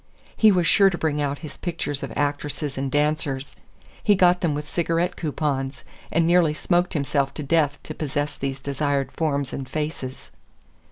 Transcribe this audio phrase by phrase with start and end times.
[0.35, 3.55] He was sure to bring out his pictures of actresses and dancers.
[4.03, 8.59] He got them with cigarette coupons, and nearly smoked himself to death to possess these
[8.59, 10.31] desired forms and faces.